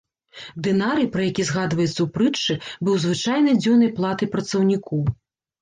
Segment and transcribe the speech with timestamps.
[0.67, 2.53] Дынарый, пра які згадваецца ў прытчы,
[2.87, 5.05] быў звычайнай дзённай платай працаўніку.